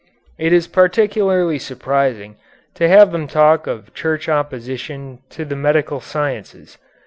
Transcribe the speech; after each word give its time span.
It 0.39 0.51
is 0.51 0.67
particularly 0.67 1.59
surprising 1.59 2.35
to 2.73 2.89
have 2.89 3.11
them 3.11 3.27
talk 3.27 3.67
of 3.67 3.93
Church 3.93 4.27
opposition 4.27 5.19
to 5.29 5.45
the 5.45 5.55
medical 5.55 5.99
sciences. 6.01 6.79